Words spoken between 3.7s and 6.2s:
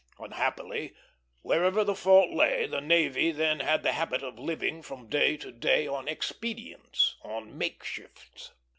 the habit of living from day to day on